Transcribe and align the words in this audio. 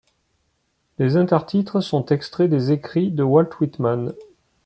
Les 0.97 1.15
intertitres 1.15 1.79
sont 1.79 2.07
extraits 2.07 2.49
des 2.49 2.71
écrits 2.71 3.11
de 3.11 3.21
Walt 3.21 3.51
Whitman. 3.61 4.15